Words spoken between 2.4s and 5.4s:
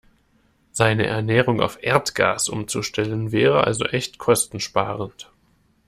umzustellen, wäre also echt kostensparend.